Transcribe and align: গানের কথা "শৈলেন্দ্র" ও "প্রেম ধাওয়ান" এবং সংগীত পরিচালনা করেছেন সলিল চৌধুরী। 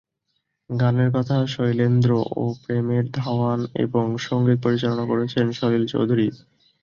গানের 0.69 1.09
কথা 1.13 1.37
"শৈলেন্দ্র" 1.47 2.11
ও 2.35 2.43
"প্রেম 2.61 2.87
ধাওয়ান" 3.15 3.59
এবং 3.83 4.05
সংগীত 4.19 4.57
পরিচালনা 4.63 5.05
করেছেন 5.07 5.45
সলিল 5.51 5.83
চৌধুরী। 5.87 6.27